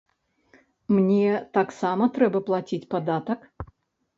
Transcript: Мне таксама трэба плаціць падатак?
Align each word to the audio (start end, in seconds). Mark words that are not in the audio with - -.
Мне 0.95 1.33
таксама 1.57 2.07
трэба 2.17 2.41
плаціць 2.49 2.89
падатак? 2.95 3.39